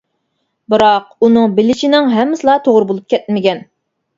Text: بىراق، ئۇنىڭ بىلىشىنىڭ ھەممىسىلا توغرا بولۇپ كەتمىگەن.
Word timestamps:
بىراق، 0.73 1.11
ئۇنىڭ 1.27 1.53
بىلىشىنىڭ 1.59 2.09
ھەممىسىلا 2.17 2.57
توغرا 2.69 2.91
بولۇپ 2.93 3.17
كەتمىگەن. 3.17 3.63